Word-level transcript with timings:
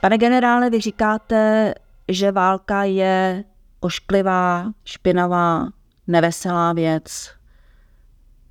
Pane 0.00 0.18
generále, 0.18 0.70
vy 0.70 0.80
říkáte, 0.80 1.74
že 2.08 2.32
válka 2.32 2.84
je 2.84 3.44
ošklivá, 3.80 4.72
špinavá, 4.84 5.68
neveselá 6.06 6.72
věc. 6.72 7.30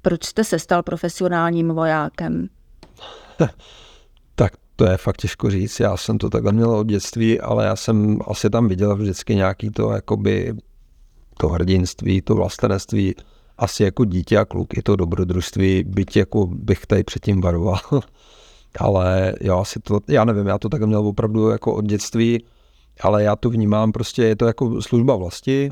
Proč 0.01 0.25
jste 0.25 0.43
se 0.43 0.59
stal 0.59 0.83
profesionálním 0.83 1.69
vojákem? 1.69 2.49
tak 4.35 4.53
to 4.75 4.85
je 4.85 4.97
fakt 4.97 5.17
těžko 5.17 5.49
říct. 5.49 5.79
Já 5.79 5.97
jsem 5.97 6.17
to 6.17 6.29
takhle 6.29 6.51
měl 6.51 6.71
od 6.71 6.87
dětství, 6.87 7.39
ale 7.39 7.65
já 7.65 7.75
jsem 7.75 8.19
asi 8.27 8.49
tam 8.49 8.67
viděl 8.67 8.95
vždycky 8.95 9.35
nějaký 9.35 9.69
to, 9.69 9.91
jakoby 9.91 10.53
to 11.37 11.47
hrdinství, 11.47 12.21
to 12.21 12.35
vlastenectví, 12.35 13.15
asi 13.57 13.83
jako 13.83 14.05
dítě 14.05 14.37
a 14.37 14.45
kluk 14.45 14.77
i 14.77 14.81
to 14.81 14.95
dobrodružství, 14.95 15.83
byť 15.83 16.17
jako 16.17 16.47
bych 16.47 16.85
tady 16.85 17.03
předtím 17.03 17.41
varoval. 17.41 17.79
Ale 18.77 19.33
jo, 19.41 19.59
asi 19.59 19.79
to, 19.79 19.99
já 20.07 20.25
nevím, 20.25 20.47
já 20.47 20.57
to 20.57 20.69
tak 20.69 20.81
měl 20.81 21.07
opravdu 21.07 21.49
jako 21.49 21.73
od 21.73 21.85
dětství, 21.85 22.43
ale 23.01 23.23
já 23.23 23.35
to 23.35 23.49
vnímám 23.49 23.91
prostě, 23.91 24.23
je 24.23 24.35
to 24.35 24.45
jako 24.45 24.81
služba 24.81 25.15
vlasti, 25.15 25.69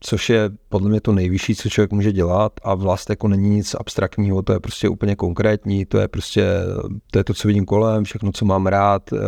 což 0.00 0.30
je 0.30 0.50
podle 0.68 0.90
mě 0.90 1.00
to 1.00 1.12
nejvyšší, 1.12 1.54
co 1.54 1.68
člověk 1.68 1.92
může 1.92 2.12
dělat 2.12 2.52
a 2.62 2.74
vlast 2.74 3.10
jako 3.10 3.28
není 3.28 3.50
nic 3.50 3.74
abstraktního, 3.74 4.42
to 4.42 4.52
je 4.52 4.60
prostě 4.60 4.88
úplně 4.88 5.16
konkrétní, 5.16 5.86
to 5.86 5.98
je 5.98 6.08
prostě, 6.08 6.46
to 7.10 7.18
je 7.18 7.24
to, 7.24 7.34
co 7.34 7.48
vidím 7.48 7.64
kolem, 7.64 8.04
všechno, 8.04 8.32
co 8.32 8.44
mám 8.44 8.66
rád, 8.66 9.12
eh, 9.12 9.18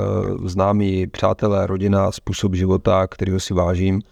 známí, 0.45 1.07
přátelé, 1.07 1.67
rodina, 1.67 2.13
způsob 2.13 2.55
života, 2.55 3.07
kterýho 3.07 3.41
si 3.41 3.55
vážím 3.55 4.03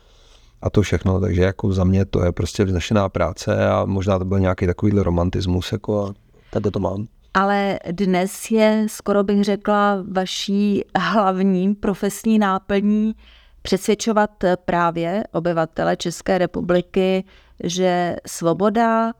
a 0.63 0.71
to 0.71 0.83
všechno, 0.83 1.21
takže 1.21 1.43
jako 1.43 1.73
za 1.73 1.85
mě 1.85 2.05
to 2.05 2.25
je 2.25 2.33
prostě 2.33 2.65
vznešená 2.65 3.09
práce 3.09 3.69
a 3.69 3.85
možná 3.85 4.19
to 4.19 4.25
byl 4.25 4.41
nějaký 4.41 4.67
takovýhle 4.67 5.03
romantismus, 5.03 5.73
jako 5.73 6.15
a 6.57 6.71
to 6.71 6.81
mám. 6.81 7.07
Ale 7.35 7.79
dnes 7.91 8.51
je, 8.51 8.87
skoro 8.89 9.25
bych 9.25 9.45
řekla, 9.45 10.05
vaší 10.11 10.85
hlavní 10.99 11.75
profesní 11.75 12.39
náplní 12.39 13.15
přesvědčovat 13.63 14.31
právě 14.65 15.25
obyvatele 15.33 15.97
České 15.97 16.39
republiky, 16.39 17.25
že 17.65 18.17
svoboda, 18.27 19.13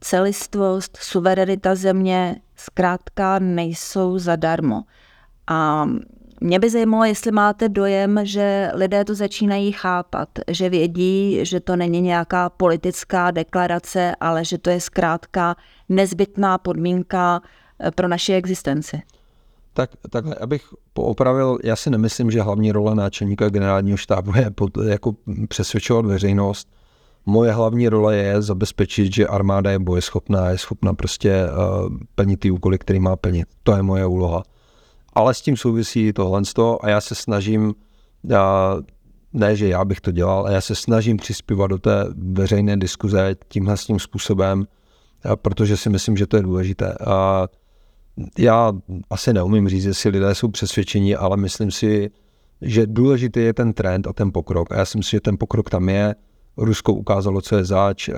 celistvost, 0.00 0.96
suverenita 0.96 1.74
země 1.74 2.36
zkrátka 2.56 3.38
nejsou 3.38 4.18
zadarmo. 4.18 4.82
A 5.46 5.86
mě 6.44 6.58
by 6.58 6.70
zajímalo, 6.70 7.04
jestli 7.04 7.32
máte 7.32 7.68
dojem, 7.68 8.20
že 8.22 8.70
lidé 8.74 9.04
to 9.04 9.14
začínají 9.14 9.72
chápat, 9.72 10.28
že 10.48 10.68
vědí, 10.68 11.38
že 11.42 11.60
to 11.60 11.76
není 11.76 12.00
nějaká 12.00 12.50
politická 12.50 13.30
deklarace, 13.30 14.14
ale 14.20 14.44
že 14.44 14.58
to 14.58 14.70
je 14.70 14.80
zkrátka 14.80 15.56
nezbytná 15.88 16.58
podmínka 16.58 17.40
eh, 17.80 17.90
pro 17.90 18.08
naši 18.08 18.34
existenci. 18.34 19.02
Tak, 19.72 19.90
takhle, 20.10 20.34
abych 20.34 20.62
poopravil, 20.92 21.58
já 21.64 21.76
si 21.76 21.90
nemyslím, 21.90 22.30
že 22.30 22.42
hlavní 22.42 22.72
role 22.72 22.94
náčelníka 22.94 23.48
generálního 23.48 23.96
štábu 23.96 24.32
je 24.36 24.50
pod, 24.50 24.70
jako 24.88 25.14
přesvědčovat 25.48 26.06
veřejnost. 26.06 26.68
Moje 27.26 27.52
hlavní 27.52 27.88
role 27.88 28.16
je 28.16 28.42
zabezpečit, 28.42 29.14
že 29.14 29.26
armáda 29.26 29.70
je 29.70 29.78
bojeschopná, 29.78 30.50
je 30.50 30.58
schopna 30.58 30.94
prostě 30.94 31.46
uh, 31.46 31.96
plnit 32.14 32.40
ty 32.40 32.50
úkoly, 32.50 32.78
který 32.78 33.00
má 33.00 33.16
plnit. 33.16 33.48
To 33.62 33.76
je 33.76 33.82
moje 33.82 34.06
úloha 34.06 34.42
ale 35.14 35.34
s 35.34 35.40
tím 35.40 35.56
souvisí 35.56 36.12
tohle 36.12 36.42
a 36.80 36.88
já 36.88 37.00
se 37.00 37.14
snažím, 37.14 37.74
já, 38.24 38.76
ne, 39.32 39.56
že 39.56 39.68
já 39.68 39.84
bych 39.84 40.00
to 40.00 40.10
dělal, 40.10 40.46
a 40.46 40.50
já 40.50 40.60
se 40.60 40.74
snažím 40.74 41.16
přispívat 41.16 41.66
do 41.66 41.78
té 41.78 42.04
veřejné 42.16 42.76
diskuze 42.76 43.36
tímhle 43.48 43.76
tím 43.76 43.98
způsobem, 43.98 44.66
protože 45.42 45.76
si 45.76 45.90
myslím, 45.90 46.16
že 46.16 46.26
to 46.26 46.36
je 46.36 46.42
důležité. 46.42 46.94
A 47.06 47.48
já 48.38 48.72
asi 49.10 49.32
neumím 49.32 49.68
říct, 49.68 49.84
jestli 49.84 50.10
lidé 50.10 50.34
jsou 50.34 50.48
přesvědčení, 50.48 51.16
ale 51.16 51.36
myslím 51.36 51.70
si, 51.70 52.10
že 52.62 52.86
důležitý 52.86 53.40
je 53.40 53.52
ten 53.54 53.72
trend 53.72 54.06
a 54.06 54.12
ten 54.12 54.32
pokrok. 54.32 54.72
A 54.72 54.78
já 54.78 54.84
si 54.84 54.98
myslím, 54.98 55.16
že 55.16 55.20
ten 55.20 55.38
pokrok 55.38 55.70
tam 55.70 55.88
je. 55.88 56.14
Rusko 56.56 56.92
ukázalo, 56.92 57.40
co 57.40 57.56
je 57.56 57.64
zač, 57.64 58.10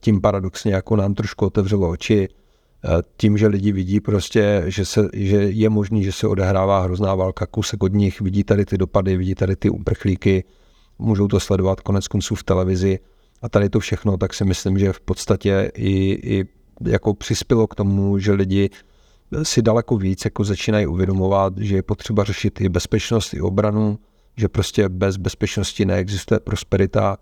tím 0.00 0.20
paradoxně 0.20 0.74
jako 0.74 0.96
nám 0.96 1.14
trošku 1.14 1.46
otevřelo 1.46 1.90
oči 1.90 2.28
tím, 3.16 3.38
že 3.38 3.46
lidi 3.46 3.72
vidí 3.72 4.00
prostě, 4.00 4.64
že, 4.66 4.84
se, 4.84 5.08
že 5.12 5.36
je 5.36 5.70
možný, 5.70 6.04
že 6.04 6.12
se 6.12 6.26
odehrává 6.26 6.80
hrozná 6.80 7.14
válka, 7.14 7.46
kusek 7.46 7.82
od 7.82 7.92
nich, 7.92 8.20
vidí 8.20 8.44
tady 8.44 8.64
ty 8.64 8.78
dopady, 8.78 9.16
vidí 9.16 9.34
tady 9.34 9.56
ty 9.56 9.70
uprchlíky, 9.70 10.44
můžou 10.98 11.28
to 11.28 11.40
sledovat 11.40 11.80
konec 11.80 12.08
konců 12.08 12.34
v 12.34 12.44
televizi 12.44 12.98
a 13.42 13.48
tady 13.48 13.68
to 13.68 13.80
všechno, 13.80 14.16
tak 14.16 14.34
si 14.34 14.44
myslím, 14.44 14.78
že 14.78 14.92
v 14.92 15.00
podstatě 15.00 15.70
i, 15.74 15.90
i 16.34 16.44
jako 16.86 17.14
přispělo 17.14 17.66
k 17.66 17.74
tomu, 17.74 18.18
že 18.18 18.32
lidi 18.32 18.70
si 19.42 19.62
daleko 19.62 19.96
víc 19.96 20.24
jako 20.24 20.44
začínají 20.44 20.86
uvědomovat, 20.86 21.58
že 21.58 21.76
je 21.76 21.82
potřeba 21.82 22.24
řešit 22.24 22.60
i 22.60 22.68
bezpečnost, 22.68 23.34
i 23.34 23.40
obranu, 23.40 23.98
že 24.36 24.48
prostě 24.48 24.88
bez 24.88 25.16
bezpečnosti 25.16 25.84
neexistuje 25.84 26.40
prosperita 26.40 27.16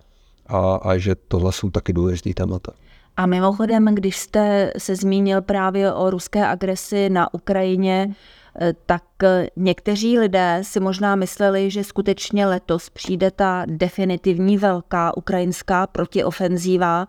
a, 0.47 0.75
a 0.75 0.99
že 0.99 1.15
tohle 1.15 1.53
jsou 1.53 1.71
taky 1.71 1.93
důležité 1.93 2.35
témata. 2.35 2.73
A 3.19 3.27
mimochodem, 3.27 3.85
když 3.85 4.17
jste 4.17 4.73
se 4.79 4.97
zmínil 4.97 5.43
právě 5.43 5.93
o 5.93 6.11
ruské 6.11 6.47
agresi 6.47 7.11
na 7.11 7.35
Ukrajině, 7.35 8.15
eh, 8.61 8.73
tak 8.87 9.03
eh, 9.23 9.47
někteří 9.57 10.19
lidé 10.19 10.61
si 10.63 10.81
možná 10.81 11.17
mysleli, 11.17 11.71
že 11.71 11.85
skutečně 11.85 12.47
letos 12.47 12.91
přijde 12.91 13.31
ta 13.31 13.63
definitivní 13.67 14.59
velká 14.59 15.17
ukrajinská 15.17 15.87
protiofenzíva 15.87 17.07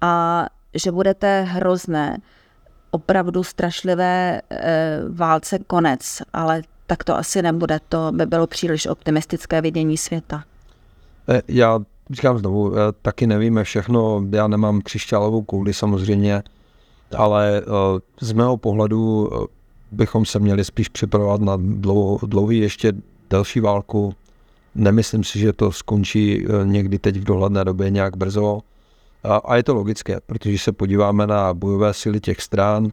a 0.00 0.46
že 0.74 0.92
budete 0.92 1.42
hrozné, 1.42 2.18
opravdu 2.90 3.42
strašlivé 3.44 4.40
eh, 4.50 5.00
válce 5.08 5.58
konec, 5.58 6.22
ale 6.32 6.62
tak 6.86 7.04
to 7.04 7.16
asi 7.16 7.42
nebude, 7.42 7.78
to 7.88 8.12
by 8.12 8.26
bylo 8.26 8.46
příliš 8.46 8.86
optimistické 8.86 9.60
vidění 9.60 9.96
světa. 9.96 10.44
Já 11.48 11.80
říkám 12.12 12.38
znovu, 12.38 12.76
eh, 12.76 12.78
taky 13.02 13.26
nevíme 13.26 13.64
všechno, 13.64 14.24
já 14.30 14.46
nemám 14.46 14.80
křišťálovou 14.80 15.42
kouli 15.42 15.74
samozřejmě, 15.74 16.42
ale 17.16 17.62
eh, 17.62 17.64
z 18.20 18.32
mého 18.32 18.56
pohledu 18.56 19.30
eh, 19.32 19.46
bychom 19.90 20.24
se 20.24 20.38
měli 20.38 20.64
spíš 20.64 20.88
připravovat 20.88 21.40
na 21.40 21.56
dlouho, 21.60 22.26
dlouhý 22.26 22.58
ještě 22.58 22.92
delší 23.30 23.60
válku. 23.60 24.14
Nemyslím 24.74 25.24
si, 25.24 25.38
že 25.38 25.52
to 25.52 25.72
skončí 25.72 26.46
někdy 26.64 26.98
teď 26.98 27.16
v 27.16 27.24
dohledné 27.24 27.64
době 27.64 27.90
nějak 27.90 28.16
brzo. 28.16 28.60
A 29.44 29.56
je 29.56 29.62
to 29.62 29.74
logické, 29.74 30.20
protože 30.26 30.58
se 30.58 30.72
podíváme 30.72 31.26
na 31.26 31.54
bojové 31.54 31.94
síly 31.94 32.20
těch 32.20 32.40
stran, 32.40 32.88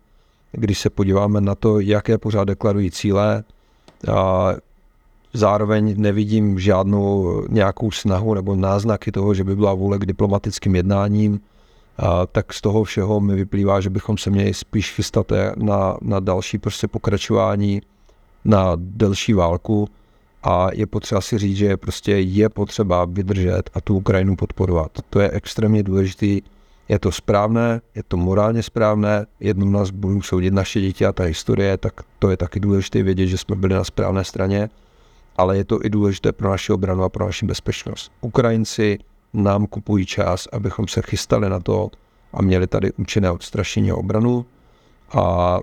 když 0.51 0.79
se 0.79 0.89
podíváme 0.89 1.41
na 1.41 1.55
to, 1.55 1.79
jaké 1.79 2.17
pořád 2.17 2.43
deklarují 2.43 2.91
cíle, 2.91 3.43
Zároveň 5.33 5.93
nevidím 5.97 6.59
žádnou 6.59 7.41
nějakou 7.49 7.91
snahu 7.91 8.33
nebo 8.33 8.55
náznaky 8.55 9.11
toho, 9.11 9.33
že 9.33 9.43
by 9.43 9.55
byla 9.55 9.73
vůle 9.73 9.97
k 9.97 10.05
diplomatickým 10.05 10.75
jednáním, 10.75 11.39
a 11.97 12.25
tak 12.25 12.53
z 12.53 12.61
toho 12.61 12.83
všeho 12.83 13.19
mi 13.19 13.35
vyplývá, 13.35 13.81
že 13.81 13.89
bychom 13.89 14.17
se 14.17 14.29
měli 14.29 14.53
spíš 14.53 14.93
chystat 14.93 15.31
na, 15.55 15.97
na 16.01 16.19
další 16.19 16.57
prostě 16.57 16.87
pokračování, 16.87 17.81
na 18.45 18.71
delší 18.75 19.33
válku. 19.33 19.87
A 20.43 20.67
je 20.73 20.85
potřeba 20.85 21.21
si 21.21 21.37
říct, 21.37 21.57
že 21.57 21.77
prostě 21.77 22.11
je 22.11 22.49
potřeba 22.49 23.05
vydržet 23.05 23.69
a 23.73 23.81
tu 23.81 23.97
Ukrajinu 23.97 24.35
podporovat. 24.35 24.91
To 25.09 25.19
je 25.19 25.31
extrémně 25.31 25.83
důležitý, 25.83 26.41
je 26.89 26.99
to 26.99 27.11
správné, 27.11 27.81
je 27.95 28.03
to 28.07 28.17
morálně 28.17 28.63
správné, 28.63 29.25
jednou 29.39 29.69
nás 29.69 29.89
budou 29.89 30.21
soudit 30.21 30.53
naše 30.53 30.81
děti 30.81 31.05
a 31.05 31.13
ta 31.13 31.23
historie, 31.23 31.77
tak 31.77 31.93
to 32.19 32.29
je 32.29 32.37
taky 32.37 32.59
důležité 32.59 33.03
vědět, 33.03 33.27
že 33.27 33.37
jsme 33.37 33.55
byli 33.55 33.73
na 33.73 33.83
správné 33.83 34.23
straně 34.23 34.69
ale 35.39 35.57
je 35.57 35.63
to 35.63 35.85
i 35.85 35.89
důležité 35.89 36.31
pro 36.31 36.49
naši 36.49 36.73
obranu 36.73 37.03
a 37.03 37.09
pro 37.09 37.25
naši 37.25 37.45
bezpečnost. 37.45 38.11
Ukrajinci 38.21 38.99
nám 39.33 39.67
kupují 39.67 40.05
čas, 40.05 40.47
abychom 40.51 40.87
se 40.87 41.01
chystali 41.01 41.49
na 41.49 41.59
to 41.59 41.89
a 42.33 42.41
měli 42.41 42.67
tady 42.67 42.91
účinné 42.91 43.31
odstrašení 43.31 43.91
obranu 43.91 44.45
a 45.11 45.57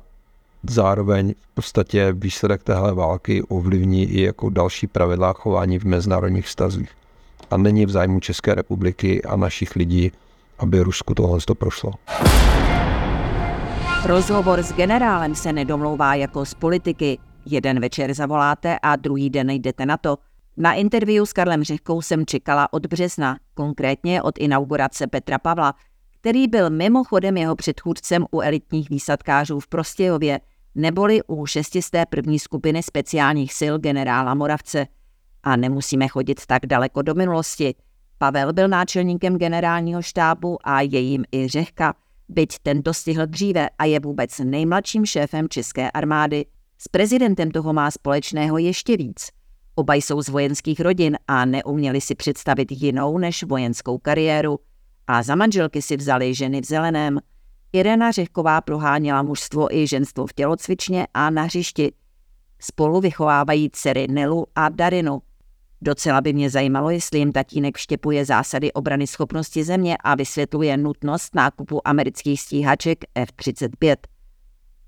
zároveň 0.63 1.35
v 1.41 1.55
podstatě 1.55 2.13
výsledek 2.13 2.63
téhle 2.63 2.95
války 2.95 3.43
ovlivní 3.43 4.05
i 4.05 4.23
jako 4.23 4.51
další 4.51 4.87
pravidla 4.87 5.33
chování 5.33 5.79
v 5.79 5.85
mezinárodních 5.85 6.47
vztazích. 6.47 6.91
A 7.51 7.57
není 7.57 7.87
v 7.87 7.91
zájmu 7.91 8.21
České 8.21 8.55
republiky 8.55 9.23
a 9.23 9.37
našich 9.37 9.77
lidí, 9.77 10.13
aby 10.59 10.81
Rusku 10.81 11.15
tohle 11.15 11.39
to 11.45 11.55
prošlo. 11.55 11.93
Rozhovor 14.07 14.63
s 14.63 14.73
generálem 14.73 15.35
se 15.35 15.53
nedomlouvá 15.53 16.15
jako 16.15 16.45
z 16.45 16.55
politiky. 16.55 17.19
Jeden 17.47 17.81
večer 17.81 18.15
zavoláte 18.15 18.79
a 18.83 18.97
druhý 18.97 19.31
den 19.31 19.51
jdete 19.51 19.87
na 19.87 19.97
to. 19.97 20.19
Na 20.57 20.75
interview 20.75 21.25
s 21.25 21.33
Karlem 21.33 21.65
Řehkou 21.65 22.03
jsem 22.03 22.27
čekala 22.27 22.73
od 22.73 22.87
března, 22.87 23.39
konkrétně 23.55 24.23
od 24.23 24.39
inaugurace 24.39 25.07
Petra 25.07 25.39
Pavla, 25.39 25.75
který 26.21 26.49
byl 26.49 26.71
mimochodem 26.71 27.37
jeho 27.37 27.57
předchůdcem 27.57 28.27
u 28.31 28.41
elitních 28.41 28.91
výsadkářů 28.91 29.61
v 29.61 29.69
Prostějově, 29.69 30.41
neboli 30.75 31.21
u 31.27 31.47
šestisté 31.47 32.07
první 32.07 32.39
skupiny 32.39 32.83
speciálních 32.83 33.55
sil 33.61 33.75
generála 33.79 34.35
Moravce. 34.35 34.87
A 35.43 35.57
nemusíme 35.57 36.09
chodit 36.09 36.47
tak 36.47 36.67
daleko 36.67 37.03
do 37.03 37.15
minulosti. 37.15 37.75
Pavel 38.19 38.53
byl 38.53 38.69
náčelníkem 38.69 39.37
generálního 39.37 40.03
štábu 40.03 40.59
a 40.65 40.81
jejím 40.81 41.25
i 41.33 41.49
Řehka, 41.49 41.95
byť 42.29 42.59
tento 42.63 42.95
stihl 42.95 43.27
dříve 43.27 43.69
a 43.79 43.85
je 43.85 44.01
vůbec 44.01 44.39
nejmladším 44.39 45.07
šéfem 45.07 45.49
české 45.49 45.91
armády. 45.91 46.45
S 46.79 46.89
prezidentem 46.89 47.51
toho 47.51 47.73
má 47.73 47.91
společného 47.91 48.59
ještě 48.59 48.97
víc. 48.97 49.29
Oba 49.75 49.95
jsou 49.95 50.23
z 50.23 50.29
vojenských 50.29 50.81
rodin 50.81 51.17
a 51.29 51.45
neuměli 51.45 52.01
si 52.01 52.15
představit 52.15 52.73
jinou 52.73 53.19
než 53.19 53.43
vojenskou 53.43 53.99
kariéru. 53.99 54.59
A 55.07 55.23
za 55.23 55.35
manželky 55.35 55.83
si 55.83 55.97
vzali 55.97 56.35
ženy 56.35 56.61
v 56.61 56.65
zeleném. 56.65 57.19
Irena 57.73 58.11
Řehková 58.11 58.61
proháněla 58.61 59.23
mužstvo 59.23 59.75
i 59.75 59.87
ženstvo 59.87 60.27
v 60.27 60.33
tělocvičně 60.33 61.07
a 61.15 61.31
na 61.31 61.43
hřišti. 61.43 61.93
Spolu 62.61 63.01
vychovávají 63.01 63.71
dcery 63.71 64.07
Nelu 64.11 64.47
a 64.55 64.69
Darinu. 64.69 65.23
Docela 65.83 66.21
by 66.21 66.33
mě 66.33 66.51
zajímalo, 66.51 66.91
jestli 66.91 67.19
jim 67.19 67.33
tatínek 67.33 67.77
vštěpuje 67.77 68.25
zásady 68.25 68.73
obrany 68.73 69.07
schopnosti 69.07 69.65
země 69.65 69.97
a 70.05 70.15
vysvětluje 70.15 70.77
nutnost 70.77 71.35
nákupu 71.35 71.89
amerických 71.89 72.41
stíhaček 72.41 73.05
F-35. 73.15 73.97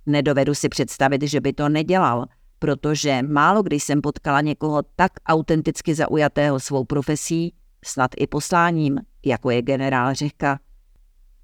Nedovedu 0.08 0.54
si 0.54 0.68
představit, 0.68 1.22
že 1.22 1.40
by 1.40 1.52
to 1.52 1.68
nedělal, 1.68 2.26
protože 2.58 3.22
málo 3.22 3.62
kdy 3.62 3.80
jsem 3.80 4.00
potkala 4.00 4.40
někoho 4.40 4.82
tak 4.96 5.12
autenticky 5.26 5.94
zaujatého 5.94 6.60
svou 6.60 6.84
profesí, 6.84 7.54
snad 7.84 8.10
i 8.16 8.26
posláním, 8.26 9.00
jako 9.26 9.50
je 9.50 9.62
generál 9.62 10.14
Řehka. 10.14 10.58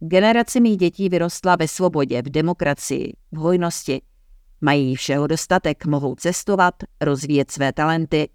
Generace 0.01 0.61
mých 0.61 0.77
dětí 0.77 1.09
vyrostla 1.09 1.57
ve 1.57 1.69
svobodě, 1.69 2.23
v 2.23 2.31
demokracii, 2.31 3.13
v 3.33 3.37
hojnosti. 3.37 4.03
Mají 4.61 4.97
všeho 4.97 5.27
dostatek, 5.27 5.87
mohou 5.87 6.15
cestovat, 6.15 6.75
rozvíjet 7.01 7.51
své 7.51 7.73
talenty. 7.73 8.29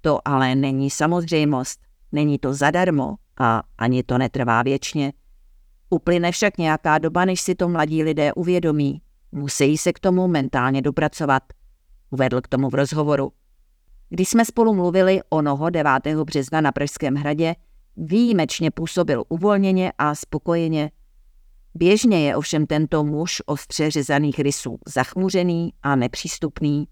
To 0.00 0.28
ale 0.28 0.54
není 0.54 0.90
samozřejmost, 0.90 1.80
není 2.12 2.38
to 2.38 2.54
zadarmo 2.54 3.14
a 3.38 3.62
ani 3.78 4.02
to 4.02 4.18
netrvá 4.18 4.62
věčně. 4.62 5.12
Uplyne 5.90 6.32
však 6.32 6.58
nějaká 6.58 6.98
doba, 6.98 7.24
než 7.24 7.40
si 7.40 7.54
to 7.54 7.68
mladí 7.68 8.02
lidé 8.02 8.32
uvědomí. 8.32 9.02
Musí 9.32 9.78
se 9.78 9.92
k 9.92 10.00
tomu 10.00 10.28
mentálně 10.28 10.82
dopracovat. 10.82 11.42
Uvedl 12.10 12.40
k 12.40 12.48
tomu 12.48 12.70
v 12.70 12.74
rozhovoru. 12.74 13.32
Když 14.08 14.28
jsme 14.28 14.44
spolu 14.44 14.74
mluvili 14.74 15.20
o 15.28 15.42
noho 15.42 15.70
9. 15.70 15.92
března 16.24 16.60
na 16.60 16.72
Pražském 16.72 17.14
hradě, 17.14 17.54
výjimečně 17.96 18.70
působil 18.70 19.24
uvolněně 19.28 19.92
a 19.98 20.14
spokojeně. 20.14 20.90
Běžně 21.74 22.26
je 22.26 22.36
ovšem 22.36 22.66
tento 22.66 23.04
muž 23.04 23.42
ostře 23.46 23.90
řezaných 23.90 24.38
rysů 24.38 24.78
zachmuřený 24.94 25.72
a 25.82 25.96
nepřístupný. 25.96 26.88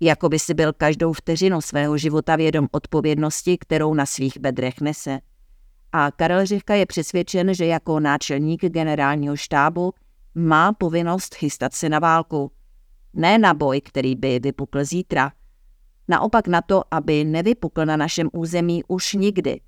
Jako 0.00 0.28
by 0.28 0.38
si 0.38 0.54
byl 0.54 0.72
každou 0.72 1.12
vteřinu 1.12 1.60
svého 1.60 1.98
života 1.98 2.36
vědom 2.36 2.68
odpovědnosti, 2.72 3.58
kterou 3.58 3.94
na 3.94 4.06
svých 4.06 4.38
bedrech 4.38 4.80
nese. 4.80 5.20
A 5.92 6.10
Karel 6.10 6.46
Řivka 6.46 6.74
je 6.74 6.86
přesvědčen, 6.86 7.54
že 7.54 7.66
jako 7.66 8.00
náčelník 8.00 8.64
generálního 8.64 9.36
štábu 9.36 9.92
má 10.34 10.72
povinnost 10.72 11.34
chystat 11.34 11.74
se 11.74 11.88
na 11.88 11.98
válku. 11.98 12.52
Ne 13.14 13.38
na 13.38 13.54
boj, 13.54 13.80
který 13.80 14.16
by 14.16 14.38
vypukl 14.38 14.84
zítra. 14.84 15.32
Naopak 16.08 16.48
na 16.48 16.62
to, 16.62 16.82
aby 16.90 17.24
nevypukl 17.24 17.84
na 17.84 17.96
našem 17.96 18.28
území 18.32 18.82
už 18.88 19.12
nikdy. 19.12 19.60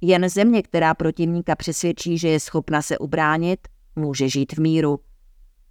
Jen 0.00 0.28
země, 0.28 0.62
která 0.62 0.94
protivníka 0.94 1.56
přesvědčí, 1.56 2.18
že 2.18 2.28
je 2.28 2.40
schopna 2.40 2.82
se 2.82 2.98
ubránit, 2.98 3.68
může 3.96 4.28
žít 4.28 4.52
v 4.52 4.58
míru. 4.58 5.00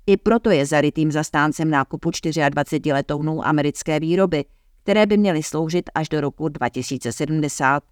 I 0.07 0.17
proto 0.17 0.49
je 0.49 0.65
zarytým 0.65 1.11
zastáncem 1.11 1.69
nákupu 1.69 2.11
24 2.49 2.93
letounů 2.93 3.47
americké 3.47 3.99
výroby, 3.99 4.45
které 4.83 5.05
by 5.05 5.17
měly 5.17 5.43
sloužit 5.43 5.89
až 5.95 6.09
do 6.09 6.21
roku 6.21 6.49
2070. 6.49 7.83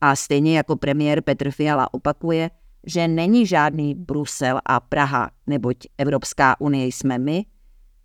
A 0.00 0.16
stejně 0.16 0.56
jako 0.56 0.76
premiér 0.76 1.20
Petr 1.22 1.50
Fiala 1.50 1.94
opakuje, 1.94 2.50
že 2.86 3.08
není 3.08 3.46
žádný 3.46 3.94
Brusel 3.94 4.60
a 4.66 4.80
Praha, 4.80 5.30
neboť 5.46 5.76
Evropská 5.98 6.60
unie 6.60 6.86
jsme 6.86 7.18
my, 7.18 7.44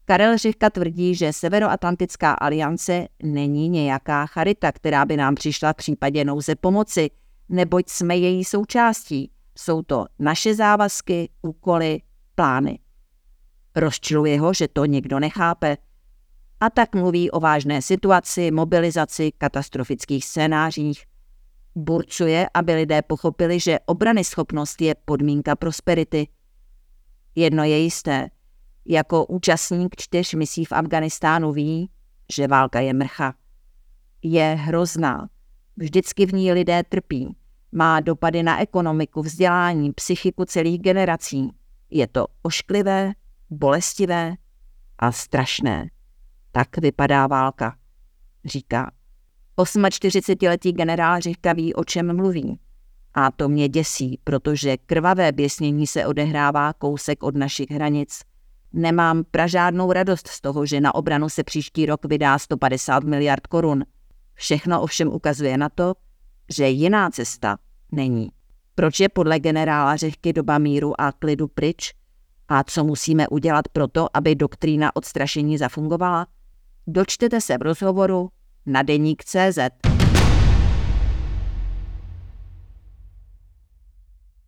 Karel 0.10 0.38
Řivka 0.38 0.70
tvrdí, 0.70 1.16
že 1.16 1.34
Severoatlantická 1.34 2.34
aliance 2.34 3.08
není 3.24 3.70
nějaká 3.70 4.26
charita, 4.26 4.72
která 4.72 5.06
by 5.06 5.18
nám 5.18 5.36
přišla 5.36 5.74
v 5.74 5.76
případě 5.76 6.26
nouze 6.26 6.56
pomoci, 6.56 7.10
neboť 7.50 7.90
jsme 7.90 8.18
její 8.18 8.46
součástí. 8.46 9.31
Jsou 9.58 9.81
to 9.81 10.06
naše 10.20 10.56
závazky, 10.56 11.30
úkoly, 11.42 12.02
plány. 12.36 12.80
Rozčiluje 13.76 14.40
ho, 14.40 14.54
že 14.54 14.68
to 14.68 14.86
nikdo 14.86 15.20
nechápe. 15.20 15.78
A 16.60 16.70
tak 16.70 16.96
mluví 16.96 17.31
o 17.31 17.40
vážné 17.40 17.81
situaci, 17.81 18.52
mobilizaci, 18.52 19.31
katastrofických 19.38 20.26
scénářích. 20.26 21.06
Burcuje, 21.80 22.48
aby 22.54 22.74
lidé 22.74 23.02
pochopili, 23.02 23.60
že 23.60 23.80
obrany 23.86 24.24
schopnost 24.24 24.81
je 24.81 24.96
podmínka 24.96 25.56
prosperity. 25.56 26.28
Jedno 27.36 27.64
je 27.64 27.80
jisté, 27.80 28.30
jako 28.86 29.26
účastník 29.26 29.96
čtyř 29.96 30.34
misí 30.34 30.66
v 30.66 30.72
Afganistánu 30.72 31.52
ví, 31.52 31.90
že 32.34 32.48
válka 32.48 32.80
je 32.80 32.94
mrcha. 32.94 33.34
Je 34.24 34.58
hrozná. 34.60 35.30
Vždycky 35.78 36.26
v 36.26 36.34
ní 36.34 36.52
lidé 36.52 36.84
trpí. 36.84 37.36
Má 37.72 38.00
dopady 38.00 38.44
na 38.44 38.62
ekonomiku, 38.62 39.22
vzdělání, 39.22 39.94
psychiku 39.94 40.46
celých 40.46 40.81
generací. 40.81 41.52
Je 41.90 42.08
to 42.08 42.28
ošklivé, 42.42 43.14
bolestivé 43.50 44.36
a 44.98 45.12
strašné. 45.12 45.90
Tak 46.52 46.78
vypadá 46.78 47.28
válka, 47.28 47.78
říká. 48.46 48.92
48-letý 49.63 50.71
generál 50.71 51.21
Řivka 51.21 51.53
ví, 51.53 51.73
o 51.73 51.83
čem 51.83 52.15
mluví. 52.15 52.59
A 53.13 53.31
to 53.31 53.50
mě 53.50 53.69
děsí, 53.69 54.19
protože 54.23 54.77
krvavé 54.77 55.31
běsnění 55.31 55.88
se 55.88 56.06
odehrává 56.06 56.73
kousek 56.73 57.23
od 57.23 57.35
našich 57.35 57.71
hranic. 57.71 58.19
Nemám 58.73 59.23
pražádnou 59.31 59.91
radost 59.91 60.27
z 60.27 60.41
toho, 60.41 60.65
že 60.65 60.81
na 60.81 60.95
obranu 60.95 61.30
se 61.30 61.44
příští 61.44 61.85
rok 61.85 62.06
vydá 62.06 62.39
150 62.39 63.04
miliard 63.04 63.47
korun. 63.47 63.85
Všechno 64.33 64.81
ovšem 64.81 65.07
ukazuje 65.07 65.57
na 65.57 65.69
to, 65.69 65.94
že 66.49 66.68
jiná 66.68 67.09
cesta 67.09 67.57
není. 67.92 68.30
Proč 68.75 68.99
je 68.99 69.09
podle 69.09 69.39
generála 69.39 69.95
Řehky 69.95 70.33
doba 70.33 70.57
míru 70.57 71.01
a 71.01 71.11
klidu 71.11 71.47
pryč? 71.47 71.94
A 72.47 72.63
co 72.63 72.83
musíme 72.83 73.28
udělat 73.28 73.68
proto, 73.68 74.07
aby 74.18 74.35
doktrína 74.35 74.95
odstrašení 74.95 75.57
zafungovala? 75.57 76.28
Dočtete 76.87 77.42
se 77.42 77.57
v 77.57 77.61
rozhovoru 77.61 78.30
na 78.69 78.83
deník 78.83 79.26
CZ. 79.26 79.98